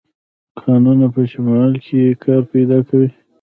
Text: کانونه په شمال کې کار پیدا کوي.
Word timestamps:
کانونه 0.59 1.07
په 1.13 1.21
شمال 1.31 1.71
کې 1.85 2.17
کار 2.23 2.41
پیدا 2.51 2.77
کوي. 2.87 3.09